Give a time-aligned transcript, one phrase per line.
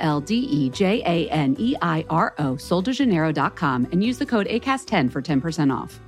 [0.00, 4.46] L D E J A N E I R O, soldejaneiro.com, and use the code
[4.48, 6.00] ACAST10 for 10% off.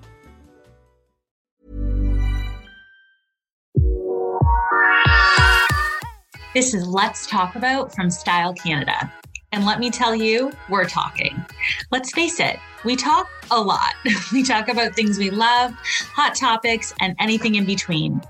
[6.55, 9.11] This is Let's Talk About from Style Canada.
[9.53, 11.43] And let me tell you, we're talking.
[11.91, 13.95] Let's face it, we talk a lot.
[14.33, 15.73] We talk about things we love,
[16.15, 18.21] hot topics, and anything in between.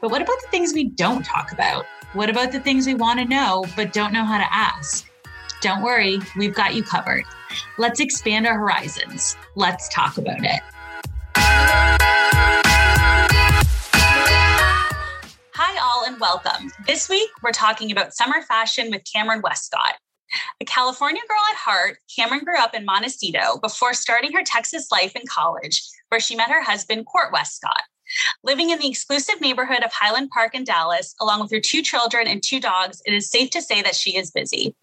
[0.00, 1.86] But what about the things we don't talk about?
[2.14, 5.08] What about the things we want to know but don't know how to ask?
[5.62, 7.24] Don't worry, we've got you covered.
[7.78, 9.34] Let's expand our horizons.
[9.56, 10.60] Let's talk about it.
[15.54, 16.70] Hi, all, and welcome.
[16.86, 19.94] This week, we're talking about summer fashion with Kameron Westcott.
[20.60, 25.16] A California girl at heart, Kameron grew up in Montecito before starting her Texas life
[25.16, 27.80] in college, where she met her husband, Court Westcott.
[28.42, 32.26] Living in the exclusive neighborhood of Highland Park in Dallas, along with her two children
[32.26, 34.74] and two dogs, it is safe to say that she is busy.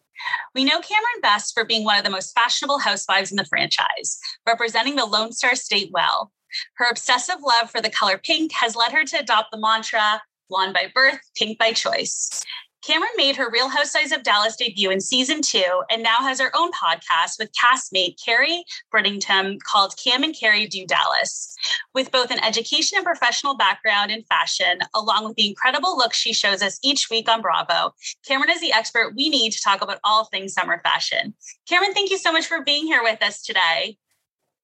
[0.53, 4.19] We know Kameron best for being one of the most fashionable housewives in the franchise,
[4.45, 6.31] representing the Lone Star State well.
[6.75, 10.73] Her obsessive love for the color pink has led her to adopt the mantra blonde
[10.73, 12.43] by birth, pink by choice.
[12.81, 16.51] Kameron made her Real Housewives of Dallas debut in season two and now has her
[16.55, 18.63] own podcast with castmate Kary
[18.93, 21.55] Brittingham called Kam and Kary Do Dallas.
[21.93, 26.33] With both an education and professional background in fashion, along with the incredible looks she
[26.33, 27.93] shows us each week on Bravo,
[28.27, 31.33] Kameron is the expert we need to talk about all things summer fashion.
[31.69, 33.97] Kameron, thank you so much for being here with us today.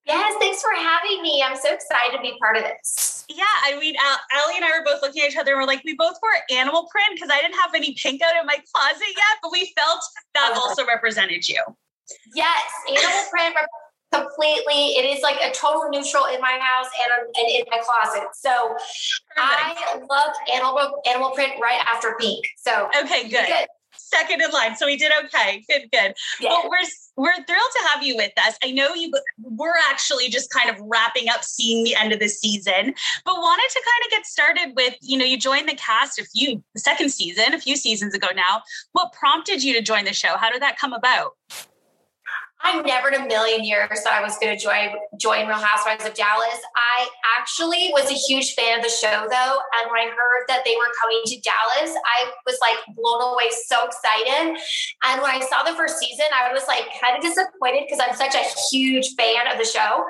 [0.06, 1.42] Yes, thanks for having me.
[1.44, 3.24] I'm so excited to be part of this.
[3.28, 5.82] Yeah, I mean, Aleah and I were both looking at each other and we're like,
[5.84, 9.02] we both wore animal print because I didn't have any pink out in my closet
[9.08, 10.00] yet, but we felt
[10.34, 10.60] that uh-huh.
[10.60, 11.62] also represented you.
[12.34, 13.56] Yes, animal print
[14.14, 14.94] completely.
[14.94, 18.28] It is like a total neutral in my house and, and in my closet.
[18.34, 18.76] So
[19.34, 19.80] Perfect.
[19.82, 22.46] I love animal animal print right after pink.
[22.56, 23.46] So okay, good.
[23.46, 23.66] good
[24.06, 24.76] second in line.
[24.76, 25.64] So we did okay.
[25.68, 26.14] Good, good.
[26.40, 26.50] Yeah.
[26.50, 26.86] Well, we're
[27.16, 28.56] we're thrilled to have you with us.
[28.62, 29.10] I know you
[29.42, 33.68] we're actually just kind of wrapping up seeing the end of the season, but wanted
[33.70, 36.80] to kind of get started with, you know, you joined the cast a few the
[36.80, 38.62] second season, a few seasons ago now.
[38.92, 40.36] What prompted you to join the show?
[40.36, 41.32] How did that come about?
[42.62, 46.04] I never in a million years thought I was going to join join Real Housewives
[46.04, 46.60] of Dallas.
[46.74, 47.08] I
[47.38, 50.74] actually was a huge fan of the show though, and when I heard that they
[50.74, 54.56] were coming to Dallas, I was like blown away, so excited.
[55.04, 58.16] And when I saw the first season, I was like kind of disappointed because I'm
[58.16, 60.04] such a huge fan of the show,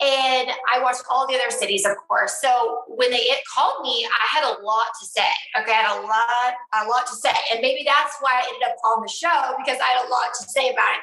[0.00, 2.38] and I watched all the other cities, of course.
[2.40, 5.30] So when they called me, I had a lot to say.
[5.58, 8.62] Okay, I had a lot, a lot to say, and maybe that's why I ended
[8.70, 11.02] up on the show because I had a lot to say about it.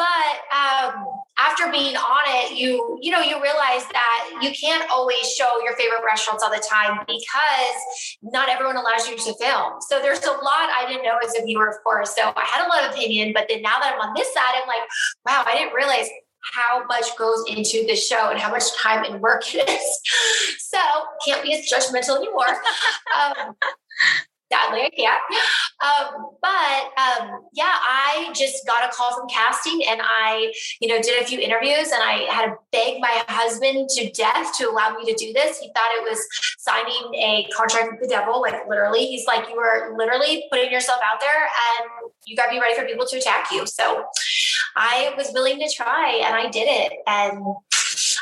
[0.00, 1.04] But um,
[1.36, 5.76] after being on it, you you know you realize that you can't always show your
[5.76, 7.76] favorite restaurants all the time because
[8.22, 9.74] not everyone allows you to film.
[9.80, 12.16] So there's a lot I didn't know as a viewer, of course.
[12.16, 14.54] So I had a lot of opinion, but then now that I'm on this side,
[14.56, 14.88] I'm like,
[15.26, 16.08] wow, I didn't realize
[16.54, 20.60] how much goes into the show and how much time and work it is.
[20.60, 20.78] So
[21.26, 22.48] can't be as judgmental anymore.
[23.20, 23.54] Um,
[24.52, 25.22] sadly I can't.
[25.80, 31.00] Um, but um, yeah, I just got a call from casting and I, you know,
[31.00, 34.96] did a few interviews and I had to beg my husband to death to allow
[34.96, 35.58] me to do this.
[35.58, 36.20] He thought it was
[36.58, 39.06] signing a contract with the devil, like literally.
[39.06, 41.42] He's like, you are literally putting yourself out there
[41.80, 43.66] and you got to be ready for people to attack you.
[43.66, 44.04] So
[44.76, 46.92] I was willing to try and I did it.
[47.06, 47.42] And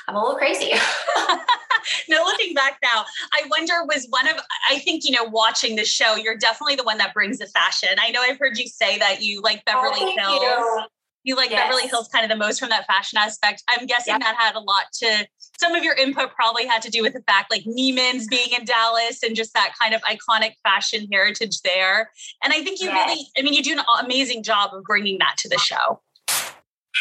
[0.07, 0.73] I'm a little crazy.
[2.09, 4.37] no, looking back now, I wonder was one of,
[4.71, 7.91] I think, you know, watching the show, you're definitely the one that brings the fashion.
[8.01, 10.43] I know I've heard you say that you like oh, Beverly oh, Hills.
[10.43, 10.85] You.
[11.25, 11.65] you like yes.
[11.65, 13.63] Beverly Hills kind of the most from that fashion aspect.
[13.69, 14.21] I'm guessing yep.
[14.21, 15.27] that had a lot to
[15.59, 18.65] some of your input probably had to do with the fact like Neiman's being in
[18.65, 22.11] Dallas and just that kind of iconic fashion heritage there.
[22.43, 23.09] And I think you yes.
[23.09, 26.01] really, I mean, you do an amazing job of bringing that to the show.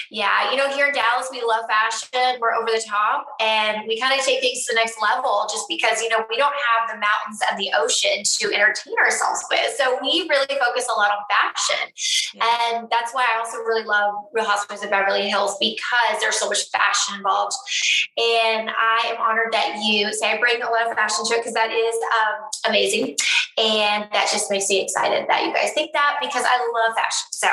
[0.09, 2.39] Yeah, you know, here in Dallas, we love fashion.
[2.39, 5.65] We're over the top and we kind of take things to the next level just
[5.67, 9.75] because, you know, we don't have the mountains and the ocean to entertain ourselves with.
[9.77, 11.91] So we really focus a lot on fashion.
[12.35, 16.47] And that's why I also really love Real Housewives of Beverly Hills because there's so
[16.47, 17.53] much fashion involved.
[18.17, 21.39] And I am honored that you say I bring a lot of fashion to it
[21.39, 23.15] because that is um, amazing.
[23.57, 27.27] And that just makes me excited that you guys think that because I love fashion.
[27.31, 27.47] So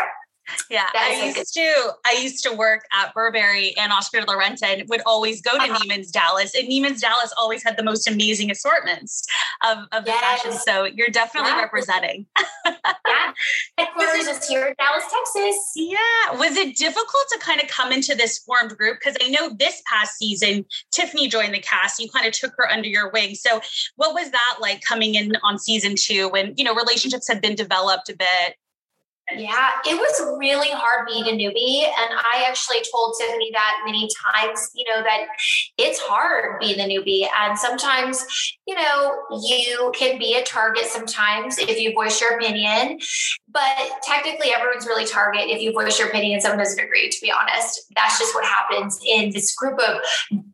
[0.71, 1.93] Yeah, I used to.
[2.05, 5.53] I used to work at Burberry and Oscar de la Renta, and would always go
[5.53, 5.79] to uh-huh.
[5.79, 6.55] Neiman's Dallas.
[6.55, 9.27] And Neiman's Dallas always had the most amazing assortments
[9.65, 10.53] of, of the fashion.
[10.53, 11.61] So you're definitely yeah.
[11.61, 12.27] representing.
[12.67, 13.33] yeah,
[13.79, 15.73] headquarters is here in Dallas, Texas.
[15.77, 18.99] Yeah, was it difficult to kind of come into this formed group?
[19.01, 22.01] Because I know this past season, Tiffany joined the cast.
[22.01, 23.35] You kind of took her under your wing.
[23.35, 23.61] So
[23.97, 27.55] what was that like coming in on season two when you know relationships had been
[27.55, 28.57] developed a bit?
[29.33, 31.85] Yeah, it was really hard being a newbie.
[31.85, 35.27] And I actually told Tiffany that many times, you know, that
[35.79, 37.27] it's hard being a newbie.
[37.41, 38.23] And sometimes,
[38.67, 42.99] you know, you can be a target sometimes if you voice your opinion.
[43.49, 47.19] But technically, everyone's really target if you voice your opinion and someone doesn't agree, to
[47.23, 47.81] be honest.
[47.97, 50.01] That's just what happens in this group of,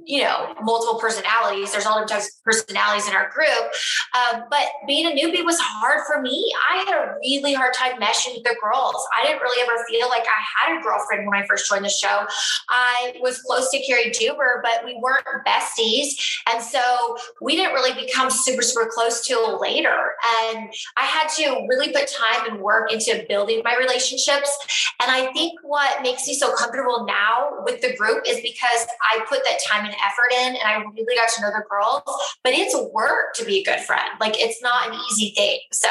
[0.04, 1.72] you know, multiple personalities.
[1.72, 3.72] There's all different types of personalities in our group.
[4.14, 6.52] Um, but being a newbie was hard for me.
[6.70, 9.06] I had a really hard time meshing with the girls.
[9.16, 11.90] I didn't really ever feel like I had a girlfriend when I first joined the
[11.90, 12.26] show.
[12.68, 16.14] I was close to Cary Deuber, but we weren't besties.
[16.52, 20.12] And so we didn't really become super, super close till later.
[20.46, 24.50] And I had to really put time and work into building my relationships.
[25.02, 29.24] And I think what makes me so comfortable now with the group is because I
[29.28, 32.02] put that time and effort in and I really got to know the girls.
[32.44, 34.10] But it's work to be a good friend.
[34.20, 35.58] Like it's not an easy thing.
[35.72, 35.88] So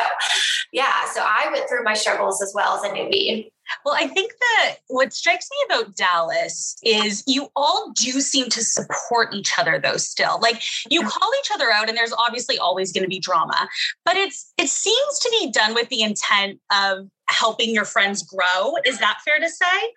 [0.72, 3.50] yeah, so I went through my struggles as well well as a newbie.
[3.86, 8.64] Well, I think that what strikes me about Dallas is you all do seem to
[8.64, 10.40] support each other though still.
[10.42, 13.70] Like you call each other out and there's obviously always going to be drama,
[14.04, 18.74] but it's it seems to be done with the intent of helping your friends grow.
[18.86, 19.94] Is that fair to say?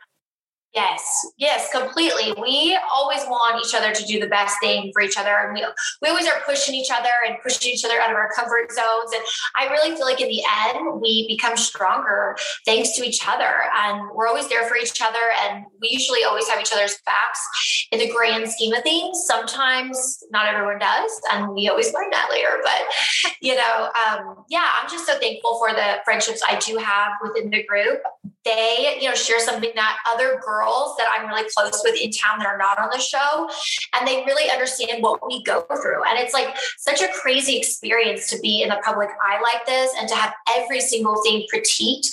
[0.75, 1.03] Yes,
[1.37, 2.33] yes, completely.
[2.41, 5.29] We always want each other to do the best thing for each other.
[5.29, 5.63] And we,
[6.01, 9.13] we always are pushing each other and pushing each other out of our comfort zones.
[9.15, 9.23] And
[9.55, 13.65] I really feel like in the end, we become stronger thanks to each other.
[13.85, 15.19] And we're always there for each other.
[15.45, 19.23] And we usually always have each other's backs in the grand scheme of things.
[19.27, 21.11] Sometimes not everyone does.
[21.33, 22.61] And we always learn that later.
[22.63, 27.13] But, you know, um, yeah, I'm just so thankful for the friendships I do have
[27.23, 28.01] within the group.
[28.45, 32.11] They, you know, share something that other girls girls that I'm really close with in
[32.11, 33.49] town that are not on the show.
[33.95, 36.05] And they really understand what we go through.
[36.05, 39.93] And it's like such a crazy experience to be in the public eye like this
[39.99, 42.09] and to have every single thing critiqued.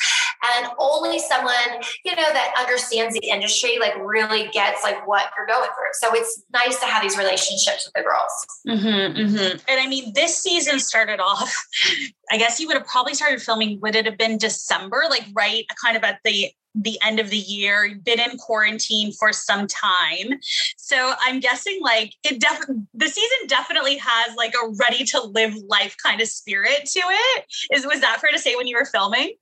[0.55, 5.47] And only someone, you know, that understands the industry like really gets like what you're
[5.47, 5.93] going through.
[5.93, 8.31] So it's nice to have these relationships with the girls.
[8.67, 9.57] Mm-hmm, mm-hmm.
[9.67, 11.53] And I mean, this season started off
[12.31, 13.79] I guess you would have probably started filming.
[13.81, 17.37] Would it have been December, like right, kind of at the the end of the
[17.37, 20.39] year, been in quarantine for some time.
[20.77, 25.53] So I'm guessing like it definitely the season definitely has like a ready to live
[25.67, 27.45] life kind of spirit to it.
[27.73, 29.33] Is was that fair to say when you were filming?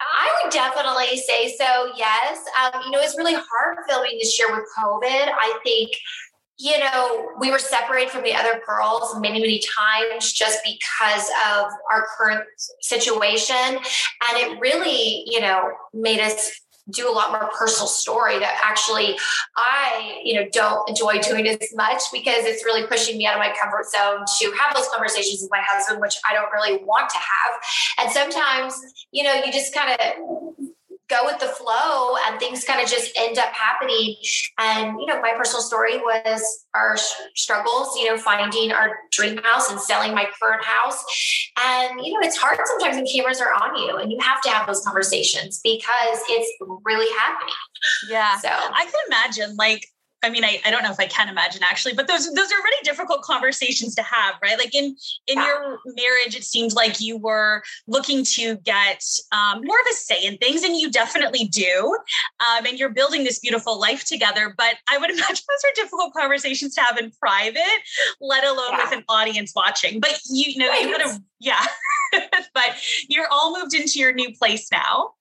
[0.00, 1.92] I would definitely say so.
[1.96, 5.02] Yes, um, you know it's really hard filming this year with COVID.
[5.32, 5.90] I think
[6.58, 11.66] you know, we were separated from the other girls many, many times just because of
[11.90, 12.44] our current
[12.80, 13.54] situation.
[13.56, 16.50] And it really, you know, made us
[16.90, 19.18] do a lot more personal story that actually
[19.56, 23.40] I, you know, don't enjoy doing as much because it's really pushing me out of
[23.40, 27.10] my comfort zone to have those conversations with my husband, which I don't really want
[27.10, 27.60] to have.
[27.98, 28.74] And sometimes,
[29.12, 30.67] you know, you just kind of
[31.08, 34.16] go with the flow and things kind of just end up happening.
[34.58, 36.96] And you know my personal story was our
[37.34, 41.02] struggles you know finding our dream house and selling my current house.
[41.58, 44.50] And you know it's hard sometimes when cameras are on you and you have to
[44.50, 46.50] have those conversations because it's
[46.84, 47.54] really happening.
[48.08, 48.38] Yeah.
[48.38, 49.86] So i can imagine like
[50.22, 52.62] I mean, I, I don't know if I can imagine actually, but those those are
[52.62, 54.58] really difficult conversations to have, right?
[54.58, 54.96] Like in
[55.26, 55.46] in yeah.
[55.46, 60.24] your marriage, it seemed like you were looking to get um, more of a say
[60.24, 61.96] in things, and you definitely do.
[62.40, 64.54] Um, and you're building this beautiful life together.
[64.56, 67.62] But I would imagine those are difficult conversations to have in private,
[68.20, 68.84] let alone yeah.
[68.84, 70.00] with an audience watching.
[70.00, 70.82] But you, know, right.
[70.82, 71.64] you gotta, yeah.
[72.54, 72.76] but
[73.08, 75.12] you're all moved into your new place now.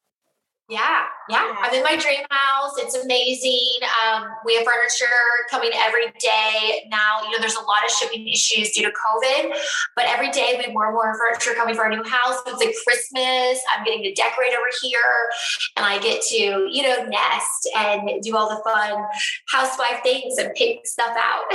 [0.69, 1.55] Yeah, yeah.
[1.61, 2.73] I'm in my dream house.
[2.77, 3.79] It's amazing.
[4.03, 5.05] Um, we have furniture
[5.49, 7.21] coming every day now.
[7.23, 9.55] You know, there's a lot of shipping issues due to COVID,
[9.95, 12.41] but every day we have more and more furniture coming for our new house.
[12.45, 13.61] It's like Christmas.
[13.73, 15.29] I'm getting to decorate over here,
[15.77, 19.05] and I get to you know nest and do all the fun
[19.47, 21.45] housewife things and pick stuff out.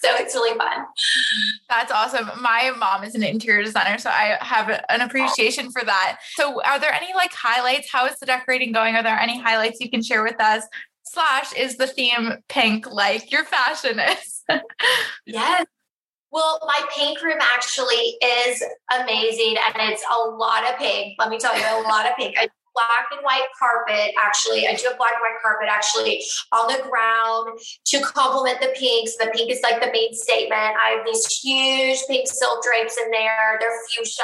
[0.00, 0.86] so it's really fun.
[1.68, 2.30] That's awesome.
[2.40, 6.20] My mom is an interior designer, so I have an appreciation for that.
[6.36, 7.92] So, are there any like highlights?
[7.92, 8.94] How is the decorating going?
[8.94, 10.64] Are there any highlights you can share with us?
[11.02, 14.44] Slash, is the theme pink like your fashion is?
[15.26, 15.66] yes.
[16.30, 18.62] Well, my pink room actually is
[19.00, 21.14] amazing and it's a lot of pink.
[21.18, 22.36] Let me tell you, a lot of pink.
[22.38, 24.14] I black and white carpet.
[24.22, 28.70] Actually, I do have black and white carpet actually on the ground to complement the
[28.78, 29.16] pinks.
[29.16, 30.78] The pink is like the main statement.
[30.78, 33.58] I have these huge pink silk drapes in there.
[33.60, 34.22] They're fuchsia.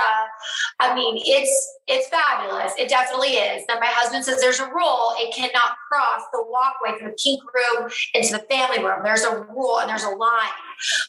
[0.78, 1.54] I mean, it's
[1.87, 2.73] it's fabulous.
[2.78, 3.64] It definitely is.
[3.66, 5.14] Then my husband says there's a rule.
[5.18, 9.00] It cannot cross the walkway from the pink room into the family room.
[9.02, 10.54] There's a rule and there's a line.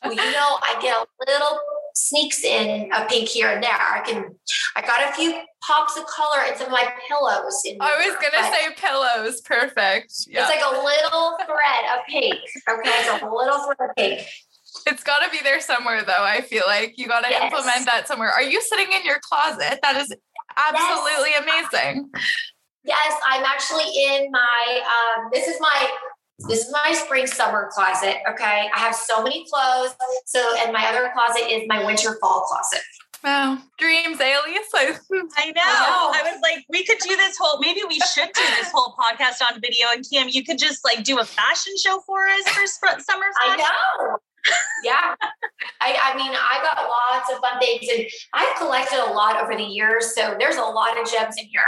[0.04, 1.60] Well, you know, I get a little
[1.96, 3.72] sneaks in a pink here and there.
[3.72, 4.36] I can,
[4.76, 5.34] I got a few
[5.66, 7.62] pops of color in some of my pillows.
[7.66, 9.42] In I was going to say pillows.
[9.42, 10.14] Perfect.
[10.28, 10.42] Yeah.
[10.42, 12.40] It's like a little thread of pink.
[12.70, 12.90] Okay.
[12.90, 14.28] It's a little thread of pink.
[14.86, 16.14] It's got to be there somewhere, though.
[16.20, 17.44] I feel like you got to yes.
[17.44, 18.30] implement that somewhere.
[18.30, 19.80] Are you sitting in your closet?
[19.82, 20.14] That is
[20.58, 21.68] absolutely yes.
[21.72, 22.10] amazing.
[22.84, 24.82] Yes, I'm actually in my.
[24.84, 25.90] Um, this is my
[26.40, 28.18] this is my spring summer closet.
[28.30, 28.70] Okay.
[28.74, 29.96] I have so many clothes.
[30.26, 32.82] So, and my other closet is my winter fall closet.
[33.24, 33.58] Wow.
[33.80, 34.68] Dreams, Alias.
[34.76, 34.92] I know.
[35.16, 36.12] I know.
[36.14, 39.42] I was like, we could do this whole, maybe we should do this whole podcast
[39.42, 39.88] on video.
[39.92, 43.26] And Kim, you could just like do a fashion show for us for sp- summer
[43.42, 43.66] fashion.
[43.66, 44.18] I know.
[44.84, 45.16] yeah.
[45.82, 49.56] I, I mean, I got lots of fun things and I've collected a lot over
[49.56, 50.14] the years.
[50.14, 51.64] So there's a lot of gems in here.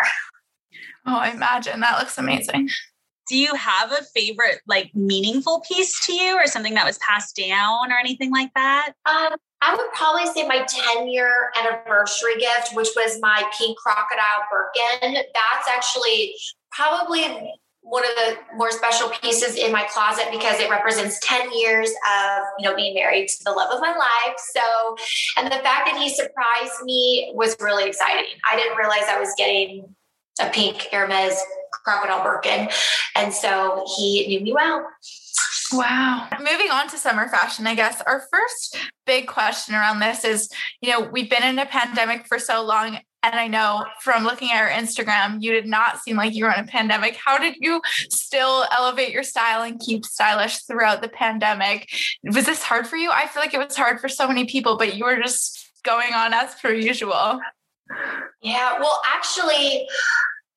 [1.08, 2.70] Oh, I imagine that looks amazing
[3.28, 7.36] do you have a favorite like meaningful piece to you or something that was passed
[7.36, 8.94] down or anything like that?
[9.06, 10.66] Um, i would probably say my
[10.96, 15.14] 10 year anniversary gift which was my pink crocodile birkin.
[15.14, 16.36] That's actually
[16.72, 21.90] probably one of the more special pieces in my closet because it represents 10 years
[21.90, 24.36] of you know being married to the love of my life.
[24.54, 24.96] So
[25.38, 28.26] and the fact that he surprised me was really exciting.
[28.50, 29.96] I didn't realize i was getting
[30.40, 31.42] a pink hermes
[31.88, 32.68] crocodile Birkin.
[33.16, 34.86] And so he knew me well.
[35.72, 36.28] Wow.
[36.40, 40.50] Moving on to summer fashion, I guess our first big question around this is
[40.82, 43.00] you know, we've been in a pandemic for so long.
[43.24, 46.52] And I know from looking at your Instagram, you did not seem like you were
[46.52, 47.16] in a pandemic.
[47.16, 51.90] How did you still elevate your style and keep stylish throughout the pandemic?
[52.24, 53.10] Was this hard for you?
[53.12, 56.14] I feel like it was hard for so many people, but you were just going
[56.14, 57.40] on as per usual.
[58.42, 59.88] Yeah, well, actually,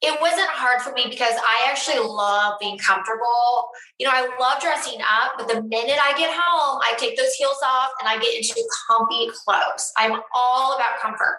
[0.02, 3.69] it wasn't hard for me because I actually love being comfortable.
[3.99, 7.35] You know, I love dressing up, but the minute I get home, I take those
[7.35, 8.54] heels off and I get into
[8.88, 9.92] comfy clothes.
[9.99, 11.38] I'm all about comfort.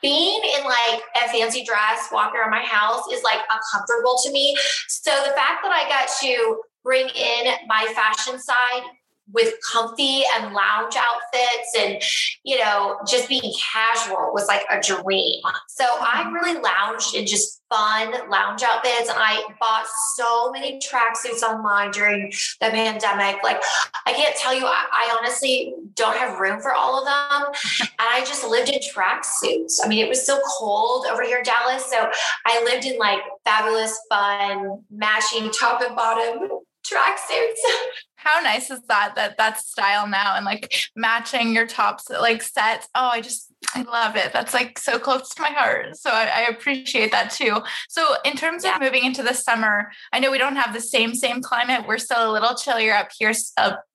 [0.00, 4.56] Being in like a fancy dress, walking around my house is like uncomfortable to me.
[4.88, 8.82] So the fact that I got to bring in my fashion side
[9.32, 12.02] with comfy and lounge outfits and
[12.44, 15.40] you know just being casual was like a dream.
[15.68, 16.32] So i mm-hmm.
[16.32, 19.10] really lounged in just fun lounge outfits.
[19.10, 22.30] And i bought so many tracksuits online during
[22.60, 23.42] the pandemic.
[23.42, 23.60] Like
[24.06, 27.52] i can't tell you I, I honestly don't have room for all of them.
[28.00, 29.78] And i just lived in tracksuits.
[29.84, 31.84] I mean it was so cold over here in dallas.
[31.86, 32.10] So
[32.46, 36.48] i lived in like fabulous fun matching top and bottom
[36.86, 37.60] tracksuits
[38.28, 42.88] how nice is that that that's style now and like matching your tops like sets?
[42.94, 44.32] Oh i just i love it.
[44.32, 45.96] That's like so close to my heart.
[45.96, 47.60] So i, I appreciate that too.
[47.88, 48.76] So in terms yeah.
[48.76, 51.86] of moving into the summer i know we don't have the same same climate.
[51.88, 53.32] We're still a little chillier up here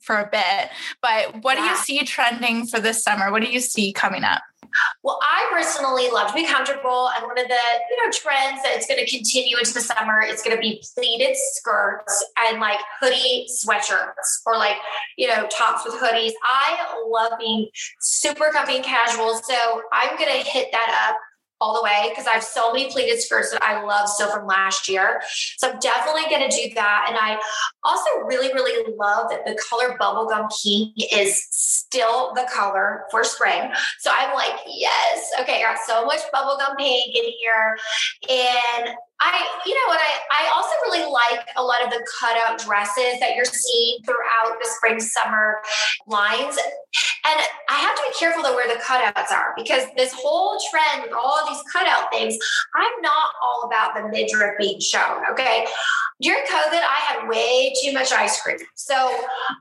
[0.01, 0.69] for a bit.
[1.01, 1.63] But what yeah.
[1.63, 3.31] do you see trending for this summer?
[3.31, 4.41] What do you see coming up
[5.03, 8.73] well, I personally love to be comfortable, and one of the you know trends that
[8.75, 12.79] it's going to continue into the summer is going to be pleated skirts and like
[12.99, 14.77] hoodie sweatshirts or like
[15.17, 16.31] you know tops with hoodies.
[16.43, 17.67] I love being
[17.99, 21.17] super comfy and casual, so I'm going to hit that up
[21.63, 24.45] all the way because I have so many pleated skirts that I love still from
[24.45, 25.21] last year.
[25.57, 27.05] So I'm definitely going to do that.
[27.07, 27.39] And I
[27.85, 33.71] also really, really love that the color bubblegum pink is still the color for spring.
[33.99, 37.77] So I'm like, yes, okay, I got so much bubblegum pink in here.
[38.29, 42.59] And I, you know what, I, I also really like a lot of the cutout
[42.59, 45.61] dresses that you're seeing throughout the spring summer
[46.07, 46.57] lines.
[47.25, 47.39] And
[47.69, 51.13] I have to be careful though where the cutouts are because this whole trend with
[51.13, 52.37] all these cutout things,
[52.75, 55.23] I'm not all about the midriff being shown.
[55.31, 55.65] Okay.
[56.21, 58.57] During COVID, I had way too much ice cream.
[58.75, 58.95] So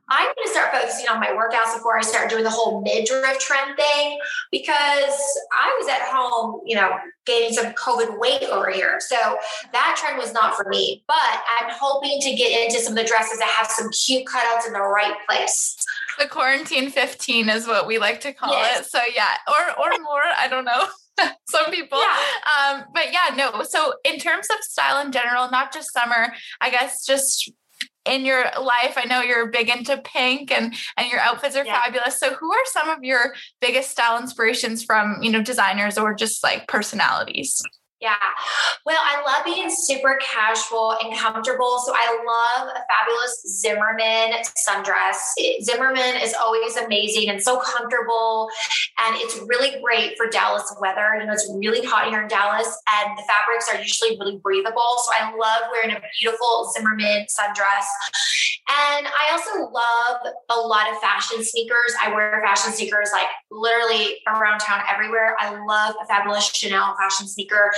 [0.09, 3.39] I'm going to start focusing on my workouts before I start doing the whole midriff
[3.39, 4.19] trend thing
[4.51, 6.93] because I was at home, you know,
[7.25, 8.99] gaining some COVID weight over here.
[9.01, 9.17] So
[9.73, 13.09] that trend was not for me, but I'm hoping to get into some of the
[13.09, 15.77] dresses that have some cute cutouts in the right place.
[16.19, 18.87] The quarantine 15 is what we like to call yes.
[18.87, 18.91] it.
[18.91, 20.87] So yeah, or or more, I don't know.
[21.49, 21.99] some people.
[21.99, 22.75] Yeah.
[22.75, 23.63] Um, but yeah, no.
[23.63, 27.53] So in terms of style in general, not just summer, I guess just
[28.05, 31.85] in your life i know you're big into pink and and your outfits are yeah.
[31.85, 36.13] fabulous so who are some of your biggest style inspirations from you know designers or
[36.13, 37.63] just like personalities
[38.03, 38.17] Yeah.
[38.85, 41.79] Well, I love being super casual and comfortable.
[41.87, 45.23] So I love a fabulous Zimmermann sundress.
[45.63, 48.49] Zimmermann is always amazing and so comfortable.
[48.99, 51.17] And it's really great for Dallas weather.
[51.21, 54.99] You know, it's really hot here in Dallas, and the fabrics are usually really breathable.
[55.05, 57.87] So I love wearing a beautiful Zimmermann sundress.
[58.69, 60.19] And I also love
[60.51, 61.95] a lot of fashion sneakers.
[62.01, 65.37] I wear fashion sneakers like literally around town everywhere.
[65.39, 67.73] I love a fabulous Chanel fashion sneaker.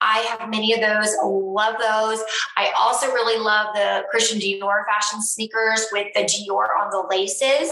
[0.00, 2.24] I have many of those, love those.
[2.56, 7.70] I also really love the Christian Dior fashion sneakers with the Dior on the laces.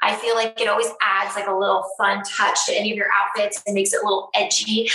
[0.00, 3.08] I feel like it always adds like a little fun touch to any of your
[3.12, 4.88] outfits and makes it a little edgy.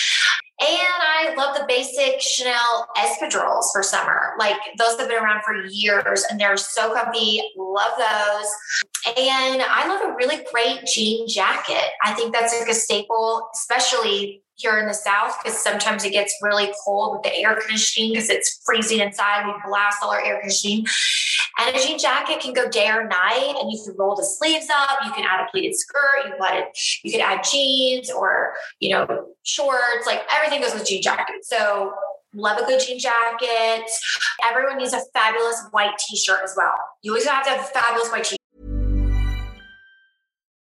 [0.61, 4.33] And I love the basic Chanel espadrilles for summer.
[4.37, 7.41] Like those have been around for years and they're so comfy.
[7.57, 9.15] Love those.
[9.17, 11.91] And I love a really great jean jacket.
[12.03, 16.33] I think that's like a staple, especially here in the South because sometimes it gets
[16.41, 19.45] really cold with the air conditioning because it's freezing inside.
[19.45, 20.85] We blast all our air conditioning.
[21.57, 24.67] And a jean jacket can go day or night, and you can roll the sleeves
[24.69, 24.99] up.
[25.05, 26.25] You can add a pleated skirt.
[26.25, 26.63] You can
[27.03, 30.05] You can add jeans or you know shorts.
[30.05, 31.43] Like everything goes with jean jacket.
[31.43, 31.93] So
[32.33, 33.89] love a good jean jacket.
[34.49, 36.75] Everyone needs a fabulous white t-shirt as well.
[37.01, 38.38] You always have to have a fabulous white t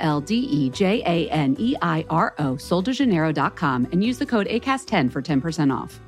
[0.00, 4.46] L D E J A N E I R O, soldejaneiro.com, and use the code
[4.48, 6.00] ACAST10 for 10% off.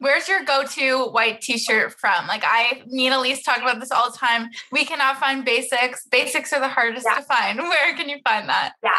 [0.00, 2.28] Where's your go-to white t-shirt from?
[2.28, 4.48] Like I, me and Elise talk about this all the time.
[4.70, 6.06] We cannot find basics.
[6.06, 7.16] Basics are the hardest yeah.
[7.16, 7.58] to find.
[7.58, 8.74] Where can you find that?
[8.82, 8.90] Yeah.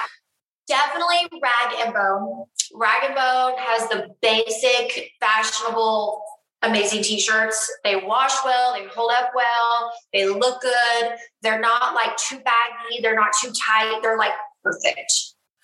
[0.68, 2.46] Definitely rag and bone.
[2.74, 6.22] Rag and bone has the basic fashionable
[6.62, 7.72] amazing t-shirts.
[7.84, 11.16] They wash well, they hold up well, they look good.
[11.42, 15.12] They're not like too baggy, they're not too tight, they're like perfect.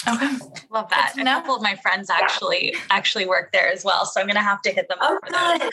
[0.08, 0.28] Okay.
[0.70, 1.14] Love that.
[1.18, 2.80] And A couple of my friends actually yeah.
[2.92, 4.06] actually work there as well.
[4.06, 5.70] So I'm gonna have to hit them oh, up for that.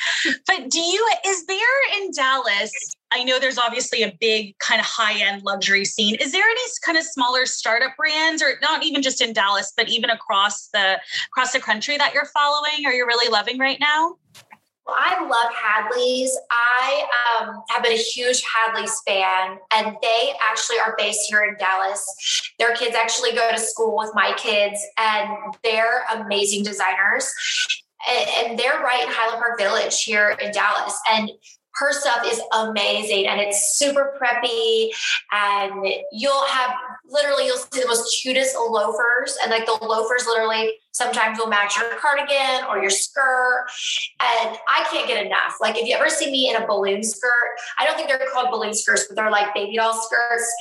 [0.46, 1.58] But do you is there
[1.98, 2.72] in Dallas?
[3.10, 6.14] I know there's obviously a big kind of high-end luxury scene.
[6.14, 9.88] Is there any kind of smaller startup brands or not even just in Dallas, but
[9.90, 14.16] even across the across the country that you're following or you're really loving right now?
[14.86, 16.36] Well, I love Hadleigh's.
[16.50, 17.04] I
[17.40, 22.04] um, have been a huge Hadleigh's fan, and they actually are based here in Dallas.
[22.58, 27.32] Their kids actually go to school with my kids, and they're amazing designers.
[28.08, 30.98] And, and they're right in Highland Park Village here in Dallas.
[31.08, 31.30] And
[31.76, 34.90] her stuff is amazing and it's super preppy
[35.32, 36.74] and you'll have
[37.08, 41.76] literally you'll see the most cutest loafers and like the loafers literally sometimes will match
[41.76, 43.66] your cardigan or your skirt
[44.20, 45.54] and i can't get enough.
[45.60, 48.50] Like if you ever see me in a balloon skirt i don't think they're called
[48.50, 50.52] balloon skirts but they're like baby doll skirts.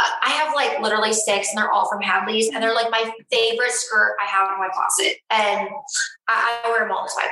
[0.00, 3.12] Uh, i have like literally six and they're all from hadleigh's and they're like my
[3.30, 5.68] favorite skirt i have in my closet and
[6.28, 7.30] i, I wear them all the time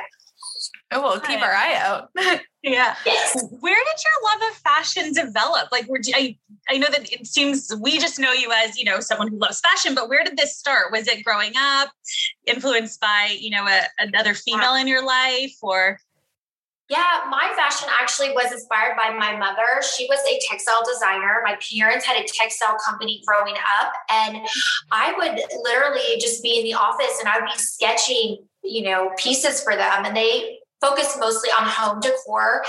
[0.91, 2.09] Oh, we'll keep our eye out.
[2.63, 2.95] yeah.
[3.05, 3.43] Yes.
[3.59, 5.71] Where did your love of fashion develop?
[5.71, 6.37] Like, were I?
[6.69, 9.59] I know that it seems we just know you as you know someone who loves
[9.59, 10.91] fashion, but where did this start?
[10.91, 11.89] Was it growing up,
[12.45, 15.97] influenced by you know a, another female in your life, or?
[16.87, 19.81] Yeah, my fashion actually was inspired by my mother.
[19.81, 21.41] She was a textile designer.
[21.43, 24.45] My parents had a textile company growing up, and
[24.91, 29.09] I would literally just be in the office and I would be sketching, you know,
[29.17, 30.54] pieces for them, and they
[30.85, 32.63] focused mostly on home decor.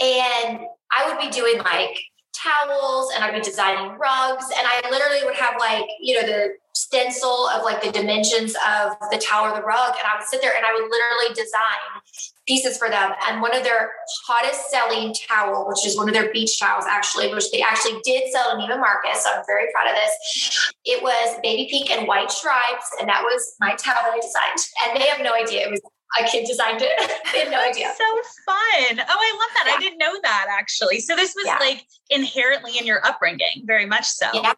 [0.00, 1.98] And I would be doing like
[2.34, 4.46] towels and I'd be designing rugs.
[4.56, 8.92] And I literally would have like, you know, the stencil of like the dimensions of
[9.10, 9.94] the towel or the rug.
[9.98, 12.00] And I would sit there and I would literally design
[12.46, 13.12] pieces for them.
[13.28, 13.90] And one of their
[14.26, 18.30] hottest selling towel, which is one of their beach towels actually, which they actually did
[18.30, 19.24] sell to Neiman Marcus.
[19.24, 20.70] So I'm very proud of this.
[20.84, 22.88] It was baby pink and white stripes.
[23.00, 24.60] And that was my towel that I designed.
[24.86, 25.66] And they have no idea.
[25.66, 25.80] It was
[26.20, 26.92] a kid designed it.
[27.32, 27.92] they had no That's idea.
[27.96, 28.04] So
[28.46, 29.04] fun.
[29.08, 29.64] Oh, I love that.
[29.66, 29.74] Yeah.
[29.74, 31.00] I didn't know that actually.
[31.00, 31.58] So this was yeah.
[31.58, 34.26] like inherently in your upbringing, very much so.
[34.32, 34.52] Yeah.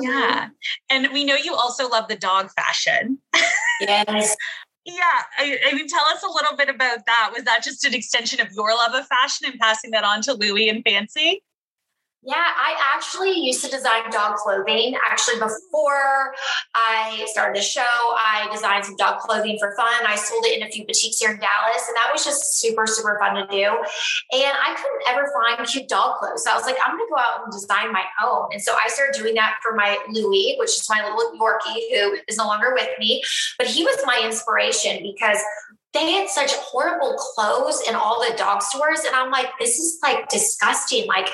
[0.00, 0.46] Yeah.
[0.46, 0.48] Mm-hmm.
[0.90, 3.18] And we know you also love the dog fashion.
[3.80, 4.36] Yes.
[4.84, 5.22] yeah.
[5.38, 7.32] I, I, mean, tell us a little bit about that.
[7.34, 10.34] Was that just an extension of your love of fashion and passing that on to
[10.34, 11.42] Louie and Fancy?
[12.22, 14.94] Yeah, I actually used to design dog clothing.
[15.06, 16.34] Actually, before
[16.74, 20.06] I started the show, I designed some dog clothing for fun.
[20.06, 22.86] I sold it in a few boutiques here in Dallas, and that was just super,
[22.86, 23.64] super fun to do.
[23.64, 26.44] And I couldn't ever find cute dog clothes.
[26.44, 28.48] So I was like, I'm going to go out and design my own.
[28.52, 32.18] And so I started doing that for my Louis, which is my little Yorkie who
[32.28, 33.22] is no longer with me.
[33.56, 35.38] But he was my inspiration because
[35.92, 39.00] they had such horrible clothes in all the dog stores.
[39.06, 41.06] And I'm like, this is like disgusting.
[41.06, 41.30] Like,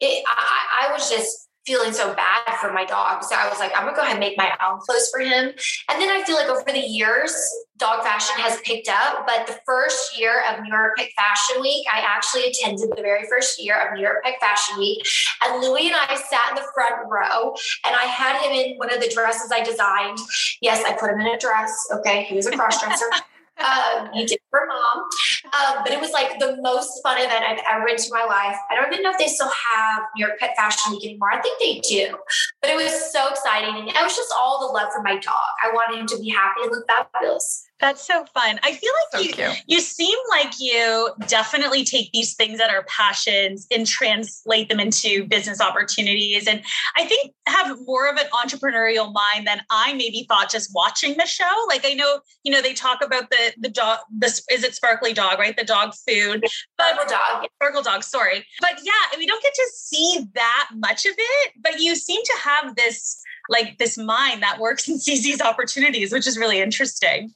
[0.00, 3.22] it, I, I was just feeling so bad for my dog.
[3.22, 5.52] So I was like, I'm gonna go ahead and make my own clothes for him.
[5.88, 7.32] And then I feel like over the years,
[7.76, 9.26] dog fashion has picked up.
[9.26, 13.26] But the first year of New York Pet Fashion Week, I actually attended the very
[13.28, 15.06] first year of New York Pet Fashion Week.
[15.44, 18.92] And Louis and I sat in the front row and I had him in one
[18.92, 20.18] of the dresses I designed.
[20.62, 21.88] Yes, I put him in a dress.
[21.92, 23.06] Okay, he was a cross dresser.
[23.60, 25.04] Um, you did for mom.
[25.44, 28.24] Um, but it was like the most fun event I've ever been to in my
[28.24, 28.56] life.
[28.70, 31.30] I don't even know if they still have New York Pet Fashion Week anymore.
[31.32, 32.16] I think they do.
[32.60, 33.74] But it was so exciting.
[33.74, 35.50] And it was just all the love for my dog.
[35.64, 37.66] I wanted him to be happy and look fabulous.
[37.80, 38.60] That's so fun.
[38.62, 42.84] I feel like so you, you seem like you definitely take these things that are
[42.84, 46.46] passions and translate them into business opportunities.
[46.46, 46.62] And
[46.96, 51.24] I think have more of an entrepreneurial mind than I maybe thought just watching the
[51.24, 51.50] show.
[51.68, 55.12] Like I know, you know, they talk about the the dog, this is it sparkly
[55.12, 55.56] dog, right?
[55.56, 56.44] The dog food.
[56.76, 57.46] But, sparkle dog.
[57.56, 58.44] Sparkle dog, sorry.
[58.60, 62.36] But yeah, we don't get to see that much of it, but you seem to
[62.42, 67.34] have this like this mind that works and sees these opportunities, which is really interesting.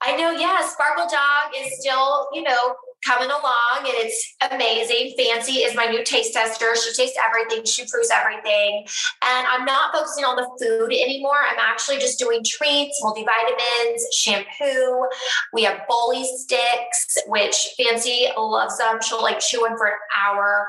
[0.00, 0.66] I know, yeah.
[0.66, 5.14] Sparkle Dog is still, you know, coming along and it's amazing.
[5.16, 6.74] Fancy is my new taste tester.
[6.76, 8.86] She tastes everything, she proves everything.
[9.22, 11.38] And I'm not focusing on the food anymore.
[11.50, 15.06] I'm actually just doing treats, multivitamins, shampoo.
[15.52, 18.98] We have bully sticks, which Fancy loves them.
[19.02, 20.68] She'll like chew them for an hour,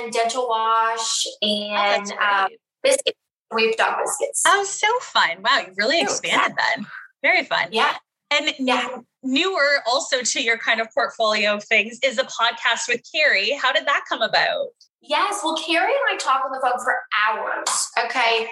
[0.00, 2.48] and dental wash and oh, um,
[2.82, 3.18] biscuits.
[3.52, 4.42] We have dog biscuits.
[4.46, 5.42] Oh, so fun.
[5.42, 6.86] Wow, you really expanded then.
[7.22, 7.68] Very fun.
[7.72, 7.94] Yeah.
[8.30, 8.98] And yeah.
[9.22, 13.52] Newer also to your kind of portfolio of things is a podcast with Kary.
[13.60, 14.68] How did that come about?
[15.02, 15.40] Yes.
[15.42, 16.94] Well, Kary and I talk on the phone for
[17.26, 17.88] hours.
[18.04, 18.46] Okay.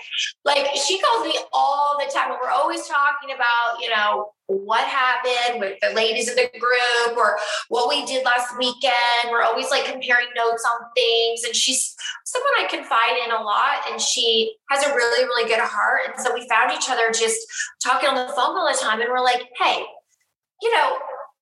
[0.45, 4.89] Like she calls me all the time, and we're always talking about, you know, what
[4.89, 9.31] happened with the ladies in the group or what we did last weekend.
[9.31, 11.45] We're always like comparing notes on things.
[11.45, 15.61] And she's someone I confide in a lot, and she has a really, really good
[15.61, 16.01] heart.
[16.07, 17.39] And so we found each other just
[17.85, 19.03] talking on the phone all the time.
[19.03, 19.85] And we're like, hey,
[20.63, 20.99] you know,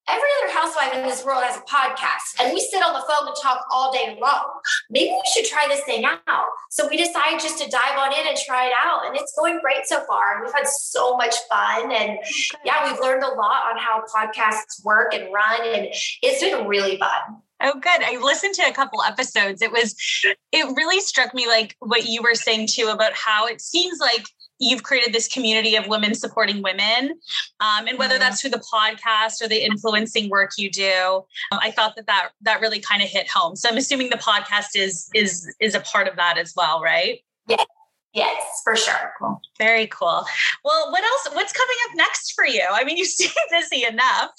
[0.09, 3.27] every other housewife in this world has a podcast and we sit on the phone
[3.27, 4.61] and talk all day long.
[4.89, 6.47] Maybe we should try this thing out.
[6.71, 9.07] So we decided just to dive on in and try it out.
[9.07, 10.35] And it's going great so far.
[10.35, 11.91] And we've had so much fun.
[11.91, 12.19] And
[12.65, 15.61] yeah, we've learned a lot on how podcasts work and run.
[15.65, 15.89] And
[16.23, 17.43] it's been really fun.
[17.61, 18.03] Oh, good.
[18.03, 19.63] I listened to a couple episodes.
[19.63, 19.97] It was,
[20.53, 24.27] it really struck me like what you were saying too about how it seems like
[24.59, 27.19] you've created this community of women supporting women.
[27.61, 28.21] Um, and whether mm-hmm.
[28.21, 32.31] that's through the podcast or the influencing work you do um, i thought that that
[32.43, 33.57] that really kind of hit home.
[33.57, 37.21] So i'm assuming the podcast is is is a part of that as well right?
[37.49, 37.65] Yeah
[38.17, 39.13] Yes, for sure.
[39.21, 39.43] Cool.
[39.59, 40.25] Very cool.
[40.65, 41.35] Well, what else?
[41.35, 42.65] What's coming up next for you?
[42.73, 44.31] I mean, you seem busy enough.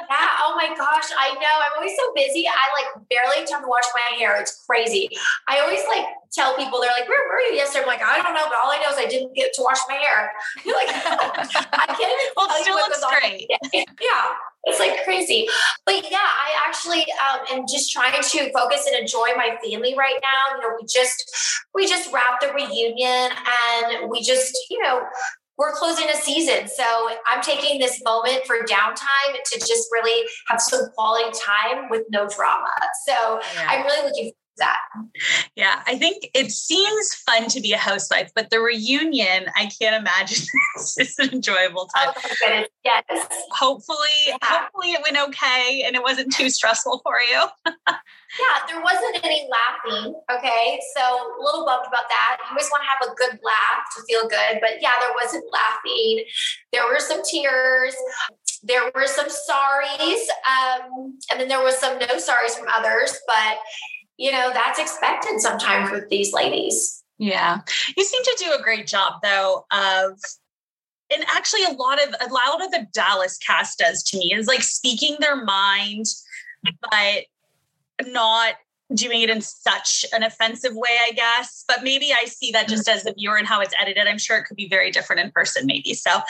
[0.00, 0.40] yeah.
[0.40, 1.04] Oh my gosh.
[1.12, 1.54] I know.
[1.60, 2.46] I'm always so busy.
[2.48, 4.40] I like barely time to wash my hair.
[4.40, 5.10] It's crazy.
[5.46, 7.82] I always like tell people, they're like, where were you yesterday?
[7.82, 9.78] I'm like, I don't know, but all I know is I didn't get to wash
[9.88, 10.32] my hair.
[10.64, 13.44] You're like, I can't even well, still looks great.
[14.00, 14.24] yeah.
[14.68, 15.48] It's like crazy.
[15.86, 20.18] But yeah, I actually um, am just trying to focus and enjoy my family right
[20.22, 20.56] now.
[20.56, 21.24] You know, we just
[21.74, 23.30] we just wrapped the reunion
[23.80, 25.02] and we just, you know,
[25.58, 26.68] we're closing a season.
[26.68, 26.84] So
[27.26, 32.28] I'm taking this moment for downtime to just really have some quality time with no
[32.28, 32.70] drama.
[33.06, 33.66] So yeah.
[33.68, 34.78] I'm really looking that.
[35.56, 39.96] Yeah, I think it seems fun to be a housewife, but the reunion, I can't
[39.96, 40.44] imagine
[40.96, 42.12] it's an enjoyable time.
[42.16, 43.04] Oh, yes.
[43.50, 44.36] Hopefully, yeah.
[44.42, 47.44] hopefully it went okay and it wasn't too stressful for you.
[48.36, 50.14] yeah, there wasn't any laughing.
[50.30, 50.80] Okay.
[50.96, 52.38] So a little bummed about that.
[52.40, 54.60] You always want to have a good laugh to feel good.
[54.60, 56.24] But yeah, there wasn't laughing.
[56.72, 57.96] There were some tears.
[58.62, 60.22] There were some sorries.
[60.44, 63.18] Um, and then there was some no sorries from others.
[63.26, 63.58] But
[64.18, 67.02] you know, that's expected sometimes with these ladies.
[67.18, 67.60] Yeah.
[67.96, 70.20] You seem to do a great job though of
[71.14, 74.46] and actually a lot of a lot of the Dallas cast does to me is
[74.46, 76.06] like speaking their mind,
[76.90, 77.24] but
[78.06, 78.54] not
[78.94, 81.64] doing it in such an offensive way, I guess.
[81.66, 84.06] But maybe I see that just as a viewer and how it's edited.
[84.06, 85.94] I'm sure it could be very different in person, maybe.
[85.94, 86.20] So,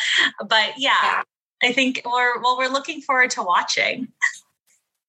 [0.48, 1.22] but yeah, yeah.
[1.62, 4.08] I think we're well, we're looking forward to watching.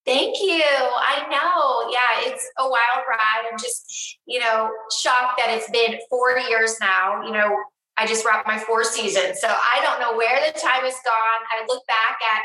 [0.09, 0.63] Thank you.
[0.63, 1.91] I know.
[1.91, 3.43] Yeah, it's a wild ride.
[3.51, 7.21] I'm just, you know, shocked that it's been four years now.
[7.23, 7.55] You know,
[7.99, 9.41] I just wrapped my four seasons.
[9.41, 11.41] So I don't know where the time has gone.
[11.51, 12.43] I look back at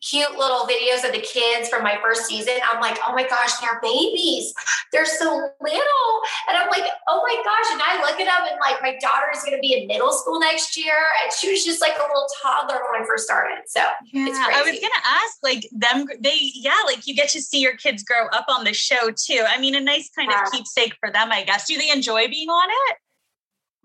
[0.00, 2.54] cute little videos of the kids from my first season.
[2.62, 4.54] I'm like, oh my gosh, they're babies.
[4.92, 6.10] They're so little.
[6.48, 7.72] And I'm like, oh my gosh.
[7.72, 10.12] And I look at them and like my daughter is going to be in middle
[10.12, 10.94] school next year.
[11.24, 13.62] And she was just like a little toddler when I first started.
[13.66, 13.80] So
[14.12, 17.60] yeah, I was going to ask like them, they, yeah, like you get to see
[17.60, 19.44] your kids grow up on the show too.
[19.46, 20.44] I mean, a nice kind yeah.
[20.44, 21.66] of keepsake for them, I guess.
[21.66, 22.96] Do they enjoy being on it?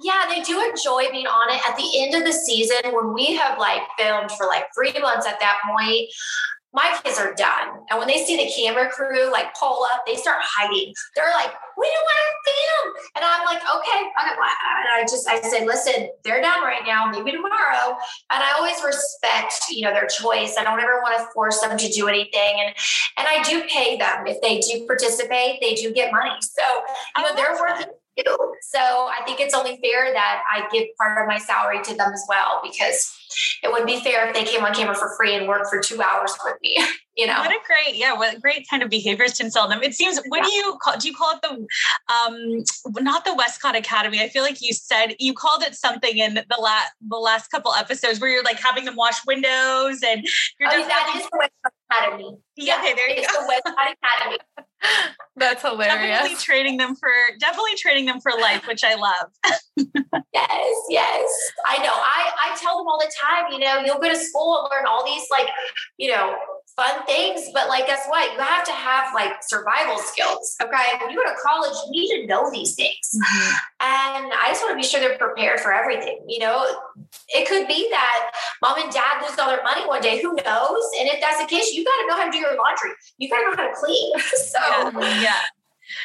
[0.03, 1.61] Yeah, they do enjoy being on it.
[1.67, 5.25] At the end of the season, when we have like filmed for like three months
[5.25, 6.09] at that point,
[6.73, 7.85] my kids are done.
[7.89, 10.91] And when they see the camera crew like pull up, they start hiding.
[11.15, 12.93] They're like, we don't want to film.
[13.15, 14.01] And I'm like, okay.
[14.01, 17.95] And I just, I said, listen, they're done right now, maybe tomorrow.
[18.31, 20.55] And I always respect, you know, their choice.
[20.57, 22.59] I don't ever want to force them to do anything.
[22.59, 22.75] And,
[23.17, 24.25] and I do pay them.
[24.25, 26.31] If they do participate, they do get money.
[26.41, 26.63] So,
[27.17, 27.93] you know, they're working
[28.61, 32.11] so I think it's only fair that I give part of my salary to them
[32.13, 33.17] as well because
[33.63, 36.01] it wouldn't be fair if they came on camera for free and worked for two
[36.01, 36.77] hours with me.
[37.15, 39.83] You know, what a great, yeah, what great kind of behaviors to instill them.
[39.83, 40.45] It seems, what yeah.
[40.45, 41.67] do you call, do you call it the,
[42.11, 44.19] um, not the Westcott Academy?
[44.19, 47.71] I feel like you said, you called it something in the last, the last couple
[47.75, 50.27] episodes where you're like having them wash windows and
[50.59, 52.35] you're oh, that is the Westcott Academy.
[52.55, 53.41] Yeah, okay, there you it's go.
[53.41, 54.37] the Westcott Academy.
[55.35, 56.19] That's hilarious.
[56.19, 59.29] Definitely training them for definitely training them for life, which I love.
[60.33, 61.29] yes, yes.
[61.65, 61.93] I know.
[61.93, 64.85] I, I tell them all the time, you know, you'll go to school and learn
[64.87, 65.47] all these like,
[65.97, 66.35] you know,
[66.75, 68.33] fun things, but like guess what?
[68.33, 70.55] You have to have like survival skills.
[70.61, 70.85] Okay.
[70.99, 73.15] When you go to college, you need to know these things.
[73.15, 73.51] Mm-hmm.
[73.81, 76.23] And I just want to be sure they're prepared for everything.
[76.27, 76.65] You know,
[77.29, 78.31] it could be that
[78.61, 80.21] mom and dad lose all their money one day.
[80.21, 80.83] Who knows?
[80.99, 82.91] And if that's the case, you got to know how to do your laundry.
[83.17, 84.11] You got to know how to clean.
[84.19, 85.21] so yeah.
[85.21, 85.39] yeah.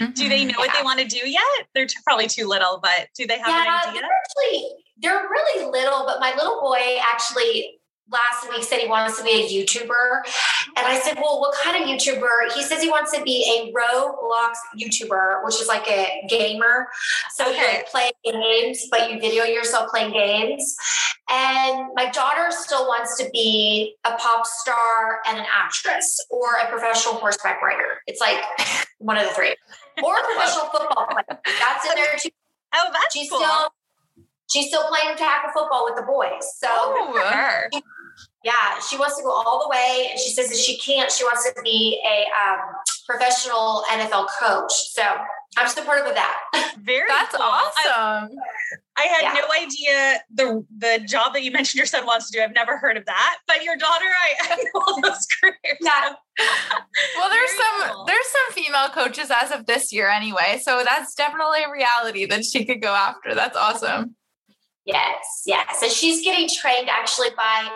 [0.01, 0.13] Mm-hmm.
[0.13, 0.59] Do they know yeah.
[0.59, 1.43] what they want to do yet?
[1.75, 4.01] They're t- probably too little, but do they have yeah, an idea?
[4.03, 7.79] They're actually, they're really little, but my little boy actually
[8.11, 10.23] last week said he wants to be a YouTuber.
[10.77, 12.55] And I said, Well, what kind of YouTuber?
[12.55, 16.89] He says he wants to be a Roblox YouTuber, which is like a gamer.
[17.35, 17.59] So okay.
[17.59, 20.75] you like play games, but you video yourself playing games.
[21.31, 26.71] And my daughter still wants to be a pop star and an actress or a
[26.71, 28.01] professional horseback rider.
[28.07, 28.43] It's like
[28.99, 29.55] one of the three.
[30.03, 31.41] Or a professional football player.
[31.45, 32.31] That's in there too.
[32.75, 33.41] Oh, that's she's cool.
[33.41, 33.69] still
[34.49, 36.45] she's still playing tackle football with the boys.
[36.59, 37.83] So oh, she,
[38.45, 40.09] yeah, she wants to go all the way.
[40.11, 42.61] And she says if she can't, she wants to be a um,
[43.07, 44.73] professional NFL coach.
[44.91, 45.03] So
[45.57, 46.37] I'm supportive of that.
[46.83, 47.43] Very That's cool.
[47.43, 48.31] awesome.
[48.97, 49.41] I, I had yeah.
[49.41, 52.43] no idea the the job that you mentioned your son wants to do.
[52.43, 53.39] I've never heard of that.
[53.47, 55.79] But your daughter, I, I know all those careers.
[55.81, 56.15] Yeah.
[57.17, 58.05] well, there's Very some cool.
[58.05, 60.61] there's some female coaches as of this year anyway.
[60.63, 63.35] So that's definitely a reality that she could go after.
[63.35, 64.17] That's awesome.
[64.89, 65.81] Yes, yes.
[65.81, 67.69] So she's getting trained actually by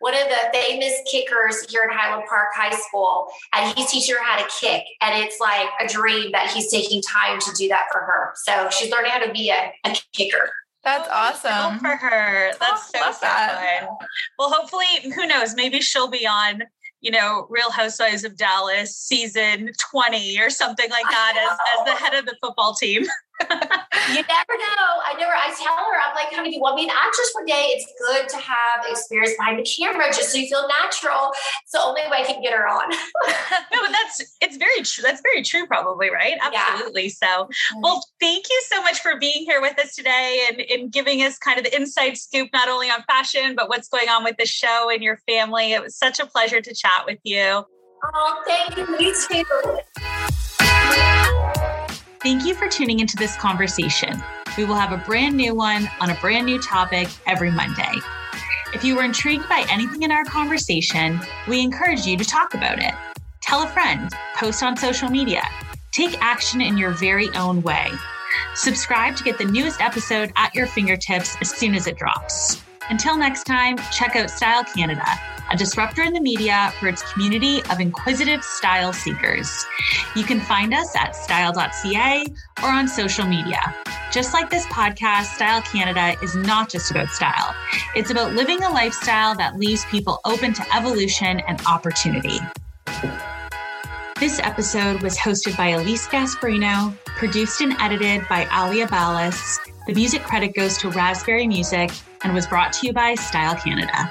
[0.00, 3.28] one of the famous kickers here at Highland Park High School.
[3.54, 4.82] And he's teaching her how to kick.
[5.00, 8.32] And it's like a dream that he's taking time to do that for her.
[8.34, 10.50] So she's learning how to be a, a kicker.
[10.82, 11.78] That's awesome.
[11.78, 12.50] for her.
[12.58, 13.88] That's so, so fun.
[14.36, 15.54] Well, hopefully, who knows?
[15.54, 16.64] Maybe she'll be on
[17.00, 22.04] you know, Real Housewives of Dallas season 20 or something like that as, as the
[22.04, 23.04] head of the football team.
[23.40, 24.88] you never know.
[25.04, 27.44] I never, I tell her, I'm like, honey, do you want me an actress one
[27.44, 27.74] day?
[27.74, 31.32] It's good to have experience behind the camera just so you feel natural.
[31.62, 32.90] It's the only way I can get her on.
[33.72, 35.02] no, but that's, it's very true.
[35.02, 36.34] That's very true, probably, right?
[36.40, 37.04] Absolutely.
[37.04, 37.08] Yeah.
[37.08, 37.80] So, mm-hmm.
[37.80, 41.38] well, thank you so much for being here with us today and, and giving us
[41.38, 44.46] kind of the inside scoop, not only on fashion, but what's going on with the
[44.46, 45.72] show and your family.
[45.72, 47.64] It was such a pleasure to chat with you.
[48.14, 48.86] Oh, thank you.
[48.98, 50.14] You too.
[52.26, 54.20] Thank you for tuning into this conversation.
[54.58, 57.92] We will have a brand new one on a brand new topic every Monday.
[58.74, 62.82] If you were intrigued by anything in our conversation, we encourage you to talk about
[62.82, 62.92] it.
[63.42, 65.44] Tell a friend, post on social media,
[65.92, 67.92] take action in your very own way.
[68.56, 72.60] Subscribe to get the newest episode at your fingertips as soon as it drops.
[72.88, 75.04] Until next time, check out Style Canada
[75.50, 79.64] a disruptor in the media for its community of inquisitive style seekers.
[80.14, 82.24] You can find us at style.ca
[82.62, 83.74] or on social media.
[84.10, 87.54] Just like this podcast, Style Canada is not just about style,
[87.94, 92.38] it's about living a lifestyle that leaves people open to evolution and opportunity.
[94.18, 99.58] This episode was hosted by Elise Gasparino, produced and edited by Aleah Ballas.
[99.86, 101.92] The music credit goes to Raspberry Music
[102.24, 104.10] and was brought to you by Style Canada.